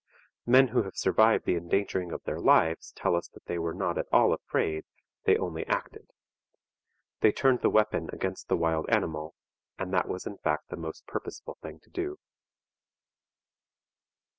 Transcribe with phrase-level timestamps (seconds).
[0.47, 3.99] Men who have survived the endangering of their lives tell us that they were not
[3.99, 4.83] at all afraid,
[5.25, 6.07] they only acted.
[7.19, 9.35] They turned the weapon against the wild animal,
[9.77, 12.17] and that was in fact the most purposeful thing to do.